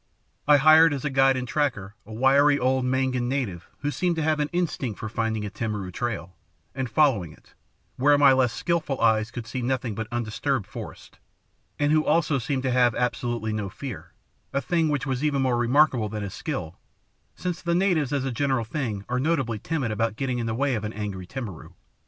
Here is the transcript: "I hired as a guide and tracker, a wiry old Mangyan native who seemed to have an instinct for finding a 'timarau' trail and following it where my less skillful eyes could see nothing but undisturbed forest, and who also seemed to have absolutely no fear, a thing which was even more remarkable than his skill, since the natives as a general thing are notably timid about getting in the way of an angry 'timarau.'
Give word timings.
"I 0.47 0.57
hired 0.57 0.95
as 0.95 1.05
a 1.05 1.11
guide 1.11 1.37
and 1.37 1.47
tracker, 1.47 1.93
a 2.07 2.11
wiry 2.11 2.57
old 2.57 2.85
Mangyan 2.85 3.29
native 3.29 3.67
who 3.81 3.91
seemed 3.91 4.15
to 4.15 4.23
have 4.23 4.39
an 4.39 4.49
instinct 4.51 4.99
for 4.99 5.09
finding 5.09 5.45
a 5.45 5.51
'timarau' 5.51 5.91
trail 5.93 6.35
and 6.73 6.89
following 6.89 7.31
it 7.33 7.53
where 7.97 8.17
my 8.17 8.33
less 8.33 8.51
skillful 8.51 8.99
eyes 8.99 9.29
could 9.29 9.45
see 9.45 9.61
nothing 9.61 9.93
but 9.93 10.07
undisturbed 10.11 10.65
forest, 10.65 11.19
and 11.77 11.91
who 11.91 12.03
also 12.03 12.39
seemed 12.39 12.63
to 12.63 12.71
have 12.71 12.95
absolutely 12.95 13.53
no 13.53 13.69
fear, 13.69 14.13
a 14.51 14.59
thing 14.59 14.89
which 14.89 15.05
was 15.05 15.23
even 15.23 15.43
more 15.43 15.55
remarkable 15.55 16.09
than 16.09 16.23
his 16.23 16.33
skill, 16.33 16.79
since 17.35 17.61
the 17.61 17.75
natives 17.75 18.11
as 18.11 18.25
a 18.25 18.31
general 18.31 18.65
thing 18.65 19.05
are 19.07 19.19
notably 19.19 19.59
timid 19.59 19.91
about 19.91 20.15
getting 20.15 20.39
in 20.39 20.47
the 20.47 20.55
way 20.55 20.73
of 20.73 20.83
an 20.83 20.93
angry 20.93 21.27
'timarau.' 21.27 21.75